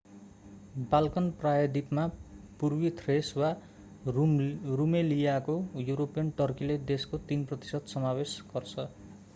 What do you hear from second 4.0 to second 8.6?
रुमेलियाको European टर्कीले देशको 3% समावेश